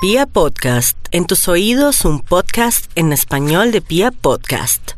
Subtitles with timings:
[0.00, 4.92] Pia Podcast, en tus oídos un podcast en español de Pia Podcast.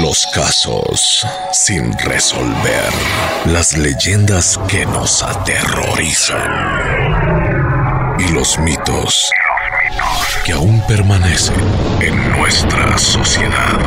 [0.00, 2.92] Los casos sin resolver,
[3.46, 6.38] las leyendas que nos aterrorizan
[8.20, 9.28] y los mitos
[10.44, 11.56] que aún permanecen
[12.00, 13.80] en nuestra sociedad.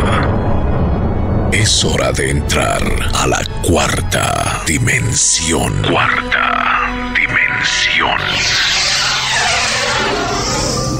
[1.53, 2.83] Es hora de entrar
[3.13, 5.81] a la cuarta dimensión.
[5.83, 8.19] Cuarta dimensión.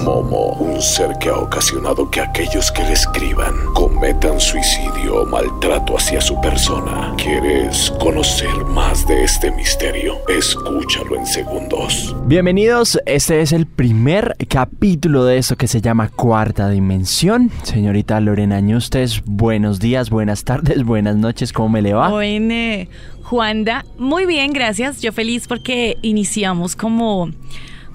[0.06, 5.98] Momo, un ser que ha ocasionado que aquellos que le escriban cometan suicidio o maltrato
[5.98, 7.12] hacia su persona.
[7.18, 10.18] ¿Quieres conocer más de este misterio?
[10.30, 12.16] Escúchalo en segundos.
[12.28, 17.50] Bienvenidos, este es el primer capítulo de esto que se llama Cuarta Dimensión.
[17.64, 22.10] Señorita Lorena Ñustes, buenos días, buenas tardes, buenas noches, ¿cómo me le va?
[22.10, 22.88] Bueno,
[23.24, 25.02] Juanda, muy bien, gracias.
[25.02, 27.32] Yo feliz porque iniciamos como,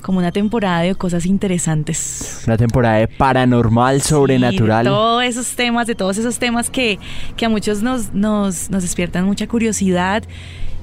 [0.00, 2.42] como una temporada de cosas interesantes.
[2.46, 4.84] Una temporada de paranormal, sobrenatural.
[4.84, 6.98] Sí, de todos esos temas, de todos esos temas que,
[7.36, 10.24] que a muchos nos, nos, nos despiertan mucha curiosidad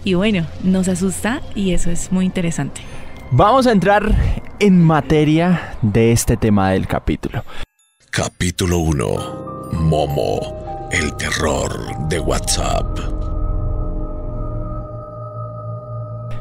[0.03, 2.81] y bueno, nos asusta y eso es muy interesante.
[3.31, 4.15] Vamos a entrar
[4.59, 7.43] en materia de este tema del capítulo.
[8.09, 9.69] Capítulo 1.
[9.73, 12.97] Momo, el terror de WhatsApp.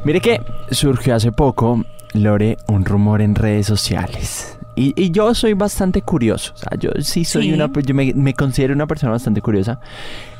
[0.05, 0.39] Mire que
[0.71, 1.83] surgió hace poco,
[2.23, 4.57] Lore, un rumor en redes sociales.
[4.75, 6.53] Y, y yo soy bastante curioso.
[6.55, 7.53] O sea, yo sí soy Sí.
[7.53, 7.69] una.
[7.83, 9.79] Yo me, me considero una persona bastante curiosa.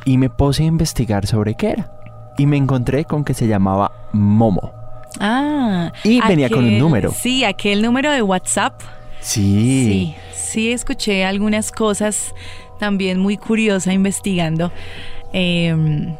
[0.05, 1.91] Y me puse a investigar sobre qué era.
[2.37, 4.73] Y me encontré con que se llamaba Momo.
[5.19, 5.91] Ah.
[6.03, 7.11] Y venía con un número.
[7.11, 8.79] Sí, aquel número de WhatsApp.
[9.21, 10.13] Sí.
[10.13, 12.35] Sí, sí escuché algunas cosas
[12.79, 14.71] también muy curiosa investigando.
[15.33, 16.15] Eh,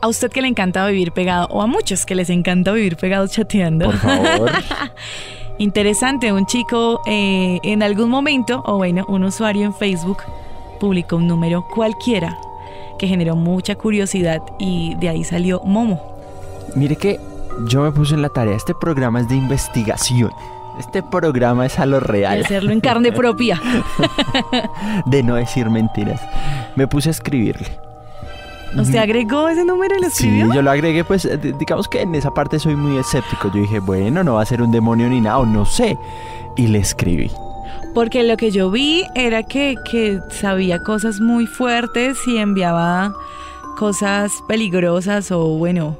[0.00, 3.32] a usted que le encanta vivir pegado, o a muchos que les encanta vivir pegados
[3.32, 3.86] chateando.
[3.86, 4.50] Por favor.
[5.58, 10.18] Interesante, un chico eh, en algún momento, o bueno, un usuario en Facebook
[10.78, 12.38] publicó un número cualquiera
[12.98, 16.00] que generó mucha curiosidad y de ahí salió Momo.
[16.74, 17.20] Mire que
[17.66, 18.56] yo me puse en la tarea.
[18.56, 20.30] Este programa es de investigación.
[20.78, 22.42] Este programa es a lo De real.
[22.42, 23.60] hacerlo en carne propia.
[25.06, 26.22] De no decir mentiras.
[26.76, 27.68] Me puse a escribirle.
[28.78, 30.54] ¿Usted agregó ese número y lo Sí, escribió?
[30.54, 33.48] yo lo agregué, pues eh, di- digamos que en esa parte soy muy escéptico.
[33.52, 35.98] Yo dije, bueno, no va a ser un demonio ni nada, o no sé.
[36.56, 37.30] Y le escribí.
[37.94, 43.12] Porque lo que yo vi era que, que sabía cosas muy fuertes y enviaba
[43.76, 45.96] cosas peligrosas o bueno.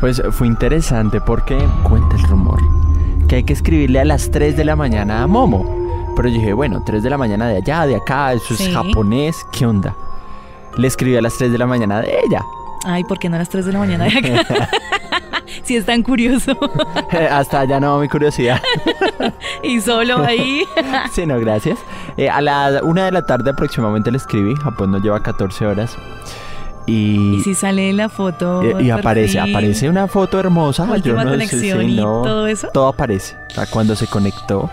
[0.00, 2.60] Pues fue interesante porque cuenta el rumor
[3.28, 5.66] que hay que escribirle a las 3 de la mañana a Momo.
[6.16, 8.72] Pero yo dije, bueno, 3 de la mañana de allá, de acá, eso es Sí.
[8.72, 9.94] japonés, ¿qué onda?
[10.76, 12.42] Le escribí a las 3 de la mañana de ella.
[12.84, 14.68] Ay, ¿por qué no a las 3 de la mañana de acá?
[15.64, 16.52] si es tan curioso.
[17.30, 18.60] Hasta allá no mi curiosidad.
[19.62, 20.62] y solo ahí.
[21.12, 21.78] sí, no, gracias.
[22.16, 24.54] Eh, a la una de la tarde aproximadamente le escribí.
[24.56, 25.96] Japón nos lleva 14 horas.
[26.86, 28.62] Y, y si sale la foto.
[28.80, 30.84] y- y aparece, perfil, aparece una foto hermosa.
[30.84, 32.68] Última yo no sé, conexión sí, y todo eso.
[32.72, 33.36] Todo aparece.
[33.50, 34.70] O sea, cuando se conectó,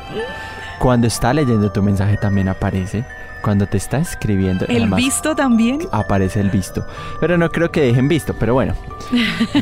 [0.79, 3.03] cuando está leyendo tu mensaje también aparece.
[3.45, 4.65] Cuando te está escribiendo.
[4.65, 5.77] El además, visto también.
[5.91, 6.83] Aparece el visto.
[7.19, 8.73] Pero no creo que dejen visto, pero bueno.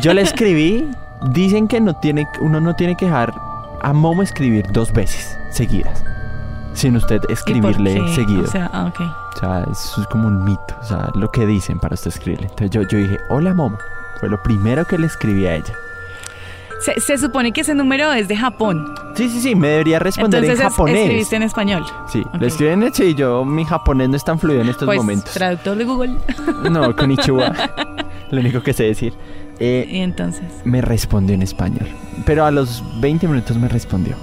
[0.02, 0.90] Yo le escribí.
[1.32, 3.34] Dicen que no tiene, uno no tiene que dejar
[3.82, 6.02] a Momo escribir dos veces seguidas.
[6.74, 8.44] Sin usted ¿Y por escribirle seguido.
[8.44, 8.90] O sea, ah.
[9.36, 10.76] O sea, eso es como un mito.
[10.80, 12.48] O sea, lo que dicen para usted escribirle.
[12.48, 13.78] Entonces yo, yo dije, hola Momo.
[14.22, 15.74] Fue lo primero que le escribí a ella.
[16.84, 18.94] Se, se supone que ese número es de Japón.
[19.16, 20.98] Sí, sí, sí, me debería responder Entonces en es- japonés.
[20.98, 21.86] escribiste en español.
[22.12, 22.42] Sí, Ok.
[22.42, 24.98] le escribí en ese y yo, mi japonés no es tan fluido en estos pues,
[24.98, 25.34] momentos.
[25.34, 26.18] traductor de Google.
[26.70, 27.54] No, con Ichiwa.
[28.32, 29.14] lo único que sé decir.
[29.60, 31.88] Eh, y entonces me respondió en español.
[32.26, 34.16] Pero a los 20 minutos me respondió.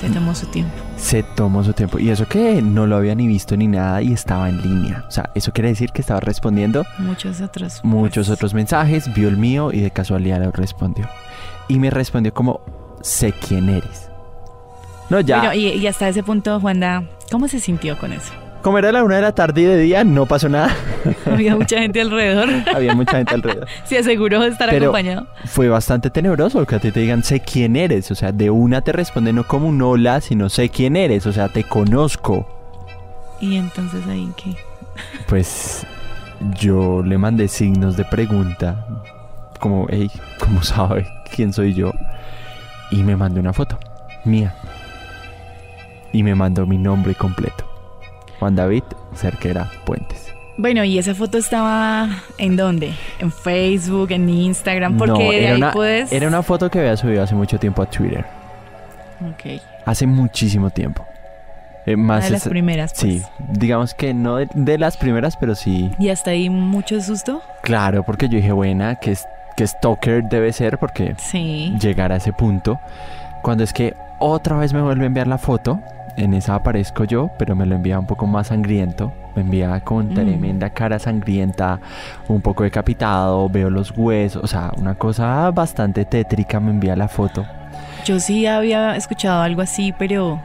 [0.00, 0.72] se tomó su tiempo.
[0.96, 1.98] Se tomó su tiempo.
[1.98, 5.04] Y eso que no lo había ni visto ni nada y estaba en línea.
[5.06, 7.80] O sea, eso quiere decir que estaba respondiendo Muchos otros.
[7.84, 11.06] muchos pues, otros mensajes, vio el mío y de casualidad lo respondió.
[11.68, 12.60] Y me respondió como,
[13.02, 14.08] sé quién eres.
[15.10, 15.38] No, ya.
[15.38, 18.32] Bueno, y, y hasta ese punto, Juanda, ¿cómo se sintió con eso?
[18.62, 20.74] Como era la una de la tarde y de día, no pasó nada.
[21.26, 22.48] Había mucha gente alrededor.
[22.74, 23.68] Había mucha gente alrededor.
[23.84, 25.28] Se aseguró de estar Pero- acompañado.
[25.44, 28.10] Fue bastante tenebroso que a ti te digan, sé quién eres.
[28.10, 31.26] O sea, de una te responde no como un hola, sino sé quién eres.
[31.26, 32.48] O sea, te conozco.
[33.40, 34.56] Y entonces ahí que.
[35.28, 35.86] Pues
[36.58, 38.84] yo le mandé signos de pregunta.
[39.60, 40.10] Como, hey,
[40.40, 41.92] ¿cómo sabe quién soy yo?
[42.90, 43.78] Y me mandó una foto
[44.24, 44.54] mía.
[46.12, 47.64] Y me mandó mi nombre completo.
[48.38, 48.82] Juan David
[49.14, 50.32] Cerquera Puentes.
[50.58, 52.08] Bueno, ¿y esa foto estaba
[52.38, 52.94] en dónde?
[53.18, 54.96] ¿En Facebook, en Instagram?
[54.96, 56.12] Porque no, de era ahí una, puedes.
[56.12, 58.24] era una foto que había subido hace mucho tiempo a Twitter.
[59.20, 59.60] Ok.
[59.84, 61.04] Hace muchísimo tiempo.
[61.84, 63.12] Eh, más de las es- primeras, pues.
[63.12, 65.90] Sí, digamos que no de, de las primeras, pero sí.
[65.98, 67.42] ¿Y hasta ahí mucho susto?
[67.62, 69.26] Claro, porque yo dije, buena, que, es-
[69.56, 71.74] que Stalker debe ser, porque Sí.
[71.80, 72.78] llegar a ese punto.
[73.42, 75.80] Cuando es que otra vez me vuelve a enviar la foto,
[76.16, 79.12] en esa aparezco yo, pero me lo envía un poco más sangriento.
[79.34, 80.14] Me envía con Mm.
[80.14, 81.78] tremenda cara sangrienta,
[82.28, 87.08] un poco decapitado, veo los huesos, o sea, una cosa bastante tétrica me envía la
[87.08, 87.44] foto.
[88.06, 90.40] Yo sí había escuchado algo así, pero...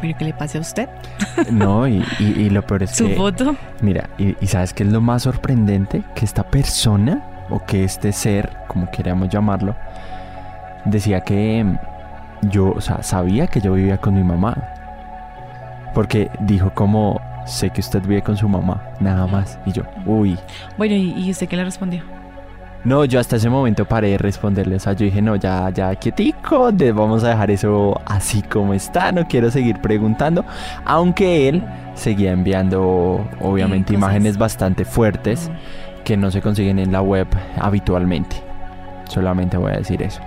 [0.00, 0.88] ¿Pero qué le pase a usted?
[1.50, 3.14] No, y, y- y lo peor es ¿Su que...
[3.14, 3.56] foto?
[3.82, 6.02] Mira, y, y ¿sabes qué es lo más sorprendente?
[6.14, 9.74] Que esta persona, o que este ser, como queramos llamarlo,
[10.84, 11.64] decía que
[12.42, 14.56] yo, o sea, sabía que yo vivía con mi mamá.
[15.94, 19.58] Porque dijo como, sé que usted vive con su mamá, nada más.
[19.64, 20.38] Y yo, uy.
[20.76, 22.02] Bueno, ¿y, y usted qué le respondió?
[22.84, 24.76] No, yo hasta ese momento paré de responderle.
[24.76, 29.10] O sea, yo dije, no, ya, ya, quietico, vamos a dejar eso así como está.
[29.10, 30.44] No quiero seguir preguntando.
[30.84, 31.64] Aunque él
[31.94, 35.50] seguía enviando, obviamente, imágenes bastante fuertes
[36.04, 37.26] que no se consiguen en la web
[37.60, 38.36] habitualmente.
[39.08, 40.20] Solamente voy a decir eso.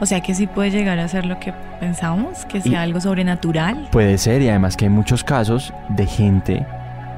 [0.00, 3.00] O sea que sí puede llegar a ser lo que pensábamos, que sea Y- algo
[3.00, 3.88] sobrenatural.
[3.92, 6.66] Puede ser, y además que hay muchos casos de gente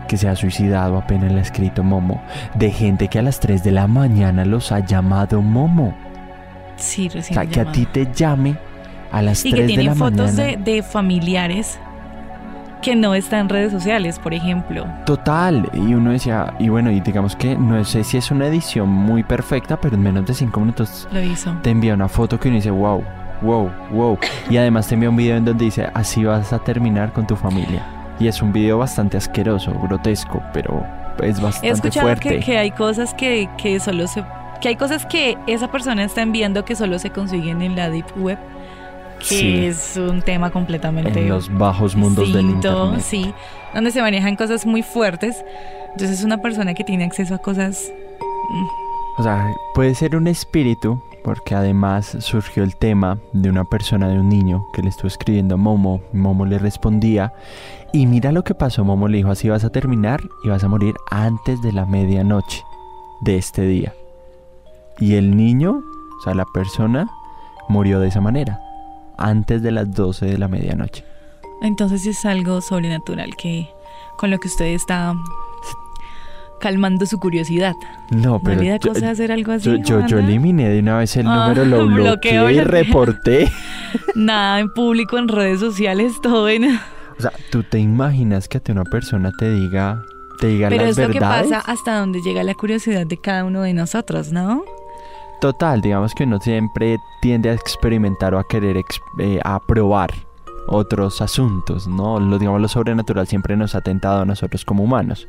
[0.08, 2.20] que se ha suicidado, apenas le ha escrito Momo.
[2.54, 5.94] De gente que a las 3 de la mañana los ha llamado Momo.
[6.76, 8.56] Sí, O recién sea, que a ti te llame
[9.12, 10.56] a las Y 3 que de la tienen fotos mañana.
[10.64, 11.78] de, de familiares
[12.82, 14.84] que no están en redes sociales, por ejemplo.
[15.06, 18.88] Total, y uno decía, y bueno, y digamos que no sé si es una edición
[18.88, 21.52] muy perfecta, pero en menos de 5 minutos Lo hizo.
[21.62, 23.02] te envía una foto que uno dice, wow,
[23.40, 24.18] wow, wow.
[24.50, 27.36] Y además te envía un video en donde dice, así vas a terminar con tu
[27.36, 27.86] familia.
[28.20, 30.84] Y es un video bastante asqueroso, grotesco, pero
[31.22, 32.28] es He bastante escuchado fuerte.
[32.28, 34.22] que, que hay cosas que, que solo se...
[34.60, 38.06] Que hay cosas que esa persona está enviando que solo se consiguen en la Deep
[38.16, 38.38] Web.
[39.28, 39.64] Que Sí.
[39.66, 43.00] es un tema completamente en los bajos mundos del distinto, internet.
[43.04, 43.34] sí,
[43.74, 45.44] donde se manejan cosas muy fuertes.
[45.92, 47.92] Entonces es una persona que tiene acceso a cosas
[49.18, 54.18] O sea, puede ser un espíritu, porque además surgió el tema de una persona, de
[54.18, 56.00] un niño, que le estuvo escribiendo a Momo.
[56.12, 57.32] Momo le respondía.
[57.92, 58.84] Y mira lo que pasó.
[58.84, 62.62] Momo le dijo, así vas a terminar y vas a morir antes de la medianoche
[63.20, 63.92] de este día.
[64.98, 65.72] Y el niño,
[66.18, 67.08] o sea, la persona,
[67.68, 68.60] murió de esa manera.
[69.18, 71.04] Antes de las 12 de la medianoche.
[71.62, 73.68] Entonces es algo sobrenatural que
[74.16, 75.14] con lo que usted está
[76.60, 77.74] calmando su curiosidad.
[78.10, 79.64] No, ¿No pero le da yo, cosa hacer algo así?
[79.68, 82.64] yo, yo- yo eliminé de una vez el Ah, número, lo bloqueo, bloqueé y bloqueo.
[82.64, 83.52] reporté.
[84.14, 86.64] Nada en público, en redes sociales, todo en...
[86.64, 90.02] O sea, ¿tú te imaginas que a ti una persona te diga,
[90.40, 91.50] te diga Pero las es lo que verdades?
[91.50, 94.62] pasa hasta donde llega la curiosidad de cada uno de nosotros, ¿no?
[95.42, 100.12] Total, digamos que uno siempre tiende a experimentar o a querer ex- eh, a probar
[100.68, 102.20] otros asuntos, ¿no?
[102.20, 105.26] Lo, digamos, lo sobrenatural siempre nos ha tentado a nosotros como humanos.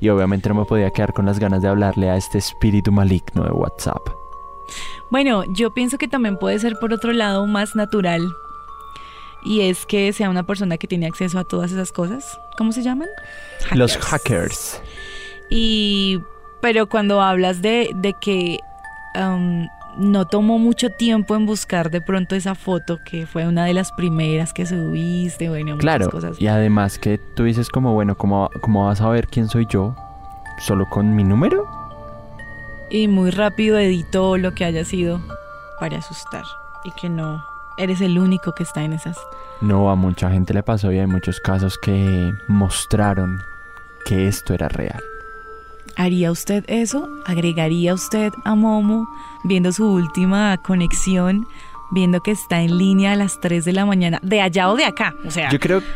[0.00, 3.44] Y obviamente no me podía quedar con las ganas de hablarle a este espíritu maligno
[3.44, 4.00] de WhatsApp.
[5.10, 8.22] Bueno, yo pienso que también puede ser por otro lado más natural.
[9.44, 12.40] Y es que sea una persona que tiene acceso a todas esas cosas.
[12.56, 13.08] ¿Cómo se llaman?
[13.74, 14.80] Los hackers.
[15.50, 16.20] Y
[16.62, 18.60] pero cuando hablas de, de que
[19.14, 23.74] um, no tomó mucho tiempo en buscar de pronto esa foto, que fue una de
[23.74, 26.40] las primeras que subiste, bueno, muchas cosas.
[26.40, 29.94] y además que tú dices como, bueno, ¿cómo, ¿cómo vas a ver quién soy yo?
[30.58, 31.66] ¿Solo con mi número?
[32.90, 35.20] Y muy rápido editó lo que haya sido
[35.78, 36.44] para asustar.
[36.84, 37.42] Y que no
[37.78, 39.18] eres el único que está en esas.
[39.60, 43.40] No, a mucha gente le pasó y hay muchos casos que mostraron
[44.04, 45.02] que esto era real.
[46.00, 47.10] ¿Haría usted eso?
[47.26, 49.06] ¿Agregaría usted a Momo
[49.44, 51.46] viendo su última conexión?
[51.90, 54.86] Viendo que está en línea a las 3 de la mañana, de allá o de
[54.86, 55.14] acá.
[55.26, 55.86] O sea, Yo creo que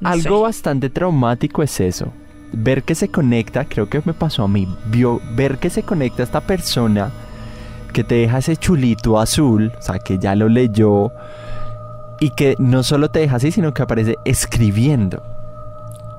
[0.00, 0.42] no algo sé.
[0.42, 2.12] bastante traumático es eso.
[2.52, 6.24] Ver que se conecta, creo que me pasó a mí, vio, ver que se conecta
[6.24, 7.12] esta persona
[7.92, 11.12] que te deja ese chulito azul, o sea, que ya lo leyó,
[12.18, 15.22] y que no solo te deja así, sino que aparece escribiendo.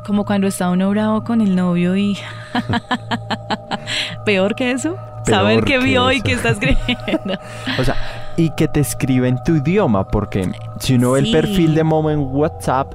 [0.06, 2.18] Como cuando está uno bravo con el novio y...
[4.26, 4.96] Peor que eso.
[5.26, 7.38] Peor Saber que que vio y que está escribiendo.
[7.80, 7.96] O sea,
[8.38, 12.10] y que te escribe en tu idioma, porque si uno ve el perfil de Momo
[12.10, 12.94] en WhatsApp,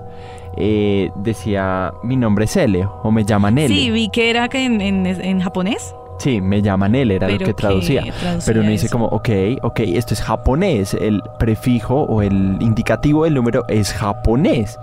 [0.57, 3.75] eh, decía, mi nombre es L, o me llaman L.
[3.75, 5.95] Sí, vi que era que en, en- en japonés.
[6.19, 8.03] Sí, me llaman L, era lo que traducía.
[8.21, 8.93] traducía Pero uno dice eso.
[8.93, 9.29] como, ok,
[9.63, 14.79] ok, esto es japonés, el prefijo o el indicativo del número es japonés.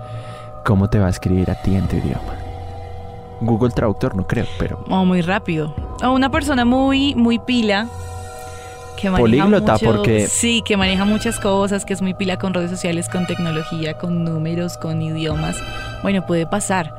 [0.64, 2.34] ¿Cómo te va a escribir a ti en tu idioma?
[3.40, 5.74] Google Traductor no creo, pero O muy rápido.
[6.04, 7.88] O una persona muy, muy pila
[8.96, 12.54] que maneja Políglota, mucho- porque- Sí, que maneja muchas cosas, que es muy pila con
[12.54, 15.56] redes sociales, con tecnología, con números, con idiomas.
[16.02, 16.94] Bueno, puede pasar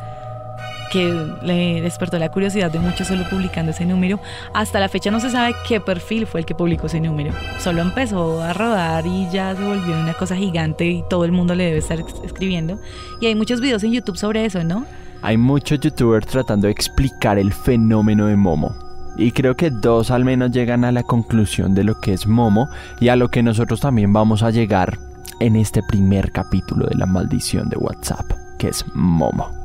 [0.94, 4.20] que le despertó la curiosidad de muchos solo publicando ese número.
[4.54, 7.34] Hasta la fecha no se sabe qué perfil fue el que publicó ese número.
[7.60, 11.56] Solo empezó a rodar y ya se volvió una cosa gigante y todo el mundo
[11.56, 12.80] le debe estar escribiendo.
[13.20, 14.86] Y hay muchos videos en YouTube sobre eso, ¿no?
[15.24, 18.76] Hay muchos youtubers tratando de explicar el fenómeno de Momo.
[19.18, 22.70] Y creo que dos al menos llegan a la conclusión de lo que es Momo
[23.00, 25.00] y a lo que nosotros también vamos a llegar
[25.40, 29.63] en este primer capítulo de la maldición de WhatsApp, que es Momo.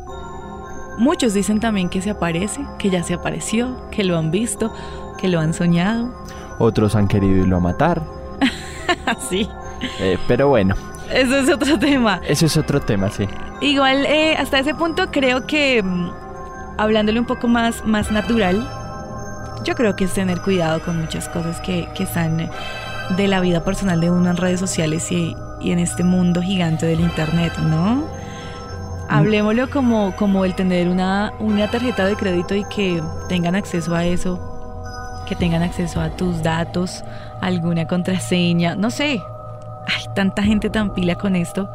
[0.99, 4.73] Muchos dicen también que se aparece, que ya se apareció, que lo han visto,
[5.19, 6.13] que lo han soñado.
[6.59, 8.03] Otros han querido irlo a matar.
[9.07, 9.49] Así.
[10.01, 10.75] eh, pero bueno,
[11.13, 12.21] Eso es otro tema.
[12.27, 13.27] eso es otro tema, sí.
[13.61, 16.11] Igual, eh, hasta ese punto creo que, mm,
[16.79, 18.69] hablándole un poco más, más natural,
[19.65, 22.51] yo creo que es tener cuidado con muchas cosas que, que están eh,
[23.17, 26.87] de la vida personal de uno en redes sociales y, y en este mundo gigante
[26.87, 28.05] del Internet, ¿no?
[29.09, 34.05] Hablemoslo como, como el tener una, una tarjeta de crédito y que tengan acceso a
[34.05, 34.39] eso,
[35.27, 37.03] que tengan acceso a tus datos,
[37.41, 39.23] alguna contraseña, no sé.
[39.87, 41.69] Hay tanta gente tan pila con esto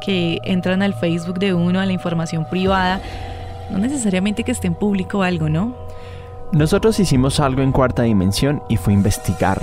[0.00, 3.00] que entran al Facebook de uno, a la información privada,
[3.70, 5.74] no necesariamente que esté en público o algo, ¿no?
[6.52, 9.62] Nosotros hicimos algo en cuarta dimensión y fue investigar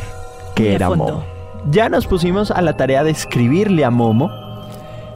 [0.55, 1.05] qué era fondo.
[1.05, 1.23] Momo.
[1.69, 4.31] Ya nos pusimos a la tarea de escribirle a Momo,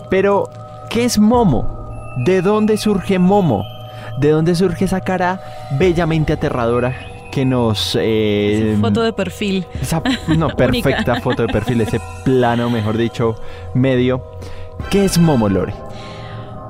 [0.09, 0.49] pero
[0.89, 1.82] ¿qué es Momo?
[2.17, 3.65] ¿De dónde surge Momo?
[4.19, 5.41] ¿De dónde surge esa cara
[5.71, 6.95] bellamente aterradora
[7.31, 7.97] que nos...
[7.99, 9.65] eh, Foto de perfil.
[9.81, 10.01] esa,
[10.37, 13.35] no, perfecta foto de perfil, ese plano, mejor dicho,
[13.73, 14.23] medio.
[14.91, 15.73] ¿Qué es Momo, Lore?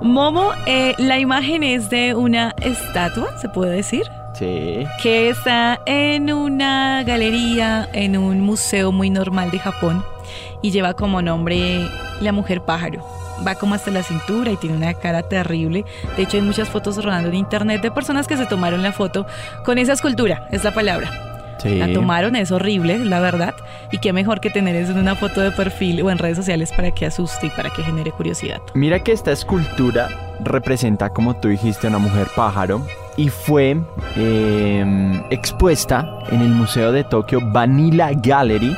[0.02, 4.86] Momo, eh, la imagen es de una estatua, se puede decir, Sí.
[5.02, 10.04] que está en una galería, en un museo muy normal de Japón
[10.62, 11.88] y lleva como nombre
[12.22, 13.06] la mujer pájaro.
[13.46, 15.86] Va como hasta la cintura y tiene una cara terrible.
[16.16, 19.26] De hecho, hay muchas fotos rodando en internet de personas que se tomaron la foto
[19.66, 21.10] con esa escultura, es la palabra.
[21.62, 21.78] Sí.
[21.78, 23.56] La tomaron, es horrible, la verdad.
[23.92, 26.72] Y qué mejor que tener eso en una foto de perfil o en redes sociales
[26.76, 28.60] para que asuste y para que genere curiosidad.
[28.74, 30.10] Mira que esta escultura
[30.42, 32.86] representa, como tú dijiste, una mujer pájaro
[33.16, 33.78] y fue
[34.18, 38.76] eh, expuesta en el Museo de Tokio Vanilla Gallery,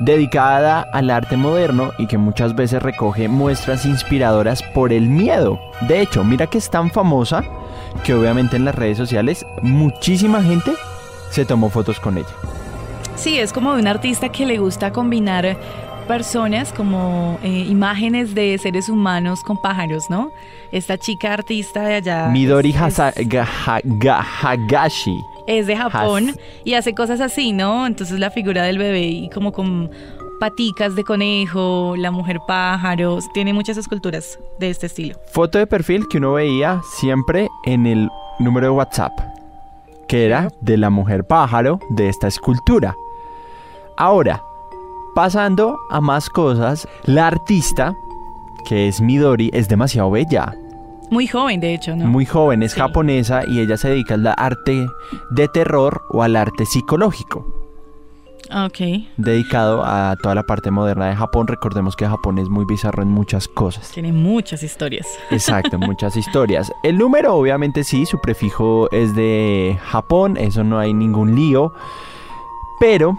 [0.00, 5.58] dedicada al arte moderno y que muchas veces recoge muestras inspiradoras por el miedo.
[5.82, 7.42] De hecho, mira que es tan famosa
[8.04, 10.72] que obviamente en las redes sociales muchísima gente
[11.30, 12.26] se tomó fotos con ella.
[13.16, 15.56] Sí, es como de un artista que le gusta combinar
[16.08, 20.32] personas como eh, imágenes de seres humanos con pájaros, ¿no?
[20.72, 22.26] Esta chica artista de allá.
[22.28, 23.00] Midori es-
[24.42, 25.24] Hagashi.
[25.46, 27.86] Es de Japón Has- y hace cosas así, ¿no?
[27.86, 29.90] Entonces la figura del bebé y como con
[30.40, 35.16] paticas de conejo, la mujer pájaros, tiene muchas esculturas de este estilo.
[35.32, 38.08] Foto de perfil que uno veía siempre en el
[38.40, 39.12] número de WhatsApp,
[40.08, 42.94] que era de la mujer pájaro de esta escultura.
[43.96, 44.42] Ahora,
[45.14, 47.94] pasando a más cosas, la artista,
[48.66, 50.52] que es Midori, es demasiado bella,
[51.10, 52.06] Muy joven, de hecho, ¿no?
[52.06, 52.80] muy joven, es Sí.
[52.80, 54.86] japonesa y ella se dedica al arte
[55.30, 57.46] de terror o al arte psicológico,
[58.52, 58.78] Ok.
[59.16, 61.46] dedicado a toda la parte moderna de Japón.
[61.46, 63.90] Recordemos que Japón es muy bizarro en muchas cosas.
[63.92, 65.06] Tiene muchas historias.
[65.30, 66.72] Exacto, muchas historias.
[66.82, 71.72] El número, obviamente sí, su prefijo es de Japón, eso no hay ningún lío.
[72.80, 73.18] Pero,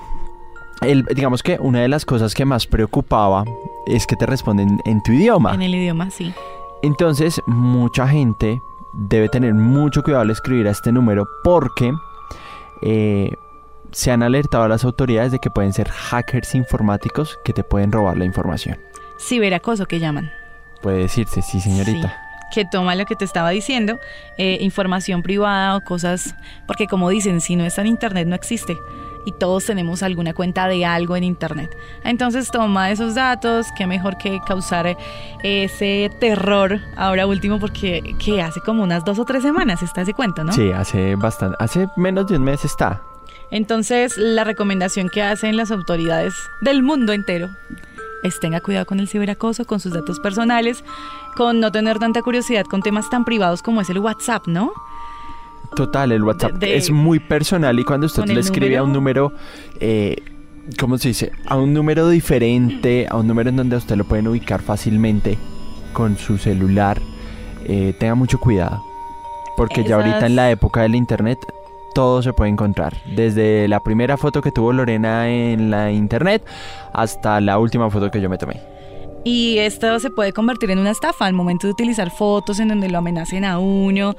[0.82, 3.46] el, digamos que una de las cosas que más preocupaba
[3.88, 5.54] es que te responden en tu idioma.
[5.54, 6.34] En el idioma, sí.
[6.86, 8.62] Entonces, mucha gente
[8.94, 11.92] debe tener mucho cuidado al escribir a este número porque
[12.84, 13.34] eh,
[13.92, 17.92] se han alertado a las autoridades de que pueden ser hackers informáticos que te pueden
[17.92, 18.77] robar la información.
[19.20, 20.32] Ciberacoso que llaman.
[20.84, 22.08] Puede decirse, sí, señorita.
[22.08, 22.15] Sí,
[22.54, 23.98] que toma lo que te estaba diciendo,
[24.38, 26.36] eh, información privada o cosas,
[26.68, 28.77] porque como dicen, si no está en internet no existe.
[29.25, 31.75] Y todos tenemos alguna cuenta de algo en internet.
[32.03, 34.98] Entonces toma esos datos, qué mejor que causar
[35.44, 40.13] ese terror ahora último, porque que hace como unas dos o tres semanas está ese
[40.13, 40.53] cuento, ¿no?
[40.53, 43.01] Sí, hace bastante, hace menos de un mes está.
[43.51, 47.50] Entonces la recomendación que hacen las autoridades del mundo entero
[48.24, 50.84] es tenga cuidado con el ciberacoso, con sus datos personales,
[51.36, 54.72] con no tener tanta curiosidad con temas tan privados como es el WhatsApp, ¿no?
[55.75, 58.94] Total, el WhatsApp De- de- es muy personal y cuando usted le escribe a un
[58.94, 59.34] número,
[59.79, 60.15] eh,
[60.79, 61.32] ¿cómo se dice?
[61.48, 65.38] A un número diferente, a un número en donde a usted lo pueden ubicar fácilmente
[65.94, 67.00] con su celular,
[67.65, 68.82] eh, tenga mucho cuidado.
[69.58, 71.38] Porque ya ahorita en la época del internet,
[71.94, 72.94] todo se puede encontrar.
[73.15, 76.44] Desde la primera foto que tuvo Lorena en la internet
[76.91, 78.60] hasta la última foto que yo me tomé.
[79.24, 82.89] Y esto se puede convertir en una estafa al momento de utilizar fotos en donde
[82.89, 84.15] lo amenacen a uno.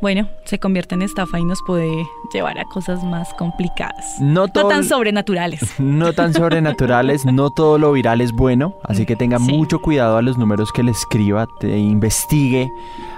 [0.00, 1.90] Bueno, se convierte en estafa y nos puede
[2.32, 4.20] llevar a cosas más complicadas.
[4.20, 5.60] No, tan sobrenaturales.
[5.80, 9.52] No tan sobrenaturales, no todo lo viral es bueno, así que tenga Sí.
[9.52, 12.70] mucho cuidado a los números que le escriba, te investigue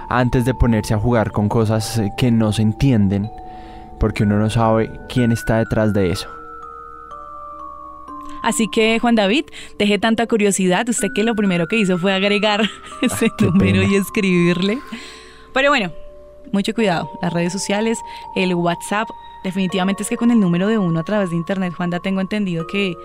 [0.09, 3.29] antes de ponerse a jugar con cosas eh, que no se entienden,
[3.99, 6.27] porque uno no sabe quién está detrás de eso.
[8.41, 9.45] Así que, Juan David,
[9.77, 10.89] deje tanta curiosidad.
[10.89, 12.61] Usted que lo primero que hizo fue agregar
[13.03, 13.83] ese Ah, número pena.
[13.93, 14.79] y escribirle.
[15.53, 15.91] Pero bueno,
[16.51, 17.09] mucho cuidado.
[17.21, 17.99] Las redes sociales,
[18.35, 19.09] el WhatsApp.
[19.43, 22.67] Definitivamente es que con el número de uno a través de internet, Juanda, tengo entendido
[22.67, 22.95] que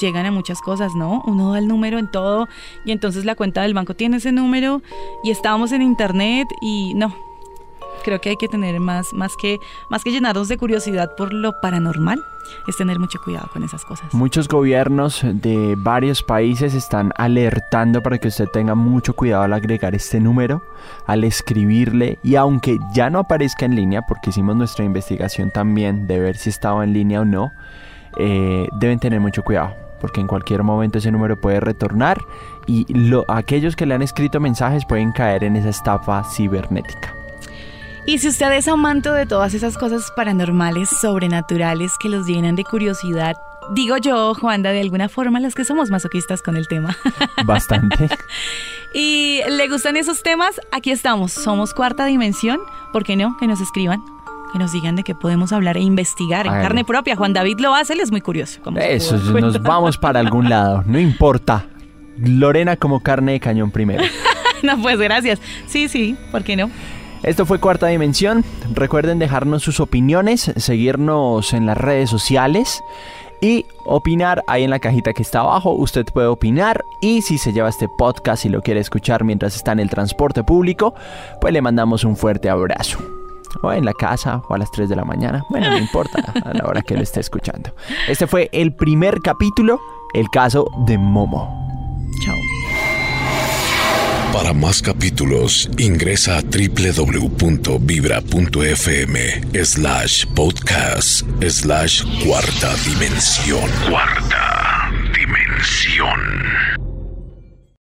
[0.00, 1.22] llegan a muchas cosas, ¿no?
[1.26, 2.48] Uno da el número en todo
[2.84, 4.80] y entonces la cuenta del banco tiene ese número
[5.22, 7.31] y estábamos en internet y no.
[8.02, 11.60] Creo que hay que tener más, más que, más que llenarnos de curiosidad por lo
[11.60, 12.22] paranormal,
[12.66, 14.12] es tener mucho cuidado con esas cosas.
[14.12, 19.94] Muchos gobiernos de varios países están alertando para que usted tenga mucho cuidado al agregar
[19.94, 20.62] este número,
[21.06, 26.18] al escribirle y aunque ya no aparezca en línea, porque hicimos nuestra investigación también de
[26.18, 27.52] ver si estaba en línea o no,
[28.18, 29.74] eh, deben tener mucho cuidado.
[30.00, 32.18] Porque en cualquier momento ese número puede retornar
[32.66, 37.14] y lo- aquellos que le han escrito mensajes pueden caer en esa estafa cibernética.
[38.04, 42.64] Y si usted es amante de todas esas cosas paranormales, sobrenaturales que los llenan de
[42.64, 43.36] curiosidad,
[43.74, 46.96] digo yo, Juanda, de alguna forma las que somos masoquistas con el tema,
[47.44, 48.08] Bastante.
[48.92, 52.58] y le gustan esos temas, aquí estamos, somos cuarta dimensión,
[52.92, 53.36] ¿por qué no?
[53.38, 54.02] Que nos escriban,
[54.52, 57.14] que nos digan de qué podemos hablar e investigar en carne propia.
[57.14, 58.60] Juan David lo hace, él es muy curioso.
[58.62, 61.66] como Eso, nos vamos para algún lado, no importa.
[62.18, 64.02] Lorena como carne de cañón primero.
[64.64, 65.40] no, pues gracias.
[65.66, 66.68] Sí, sí, ¿por qué no?
[67.22, 68.44] Esto fue Cuarta Dimensión.
[68.74, 72.82] Recuerden dejarnos sus opiniones, seguirnos en las redes sociales
[73.40, 75.72] y opinar ahí en la cajita que está abajo.
[75.72, 79.72] Usted puede opinar y si se lleva este podcast y lo quiere escuchar mientras está
[79.72, 80.94] en el transporte público,
[81.40, 82.98] pues le mandamos un fuerte abrazo.
[83.62, 85.44] O en la casa o a las 3 de la mañana.
[85.50, 87.74] Bueno, no importa a la hora que lo esté escuchando.
[88.08, 89.80] Este fue el primer capítulo,
[90.14, 92.00] el caso de Momo.
[92.24, 92.51] Chao.
[94.32, 97.74] Para más capítulos, ingresa a www.vibra.fm
[99.64, 103.70] slash podcast slash cuarta dimensión.
[103.90, 106.91] Cuarta dimensión.